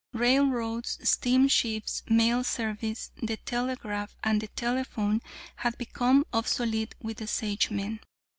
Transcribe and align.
Railroads, 0.13 0.97
steamships, 1.07 2.01
mail 2.09 2.43
service, 2.43 3.11
the 3.21 3.37
telegraph 3.37 4.15
and 4.23 4.49
telephone 4.55 5.21
had 5.57 5.77
become 5.77 6.25
obsolete 6.33 6.95
with 6.99 7.17
the 7.17 7.27
Sagemen. 7.27 7.99